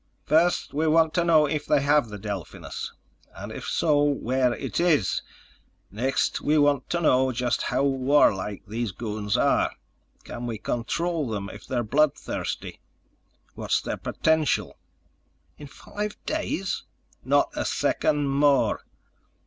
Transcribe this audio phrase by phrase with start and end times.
[0.25, 2.91] First, we want to know if they have the Delphinus...
[3.35, 5.21] and if so, where it is.
[5.91, 9.73] Next, we want to know just how warlike these goons are.
[10.23, 12.79] Can we control them if they're bloodthirsty.
[13.53, 14.75] What's their potential?"
[15.59, 16.81] "In five days?"
[17.23, 18.81] "Not a second more."